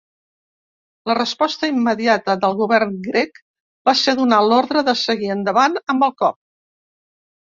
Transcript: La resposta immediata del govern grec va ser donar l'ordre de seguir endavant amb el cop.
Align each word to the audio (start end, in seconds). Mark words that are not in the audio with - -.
La 1.09 1.15
resposta 1.17 1.67
immediata 1.73 2.35
del 2.45 2.55
govern 2.61 2.95
grec 3.09 3.37
va 3.89 3.95
ser 3.99 4.15
donar 4.21 4.39
l'ordre 4.47 4.83
de 4.87 4.97
seguir 5.03 5.31
endavant 5.35 5.77
amb 5.95 6.07
el 6.09 6.15
cop. 6.23 6.37